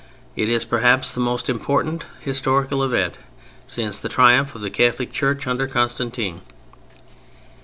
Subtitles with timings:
[0.35, 3.19] It is perhaps the most important historical event
[3.67, 6.41] since the triumph of the Catholic Church under Constantine.